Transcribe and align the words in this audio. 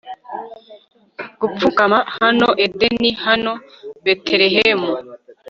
gupfukama. 1.39 1.97
hano 2.17 2.47
edeni, 2.65 3.09
hano 3.25 3.53
betelehemu 4.03 4.91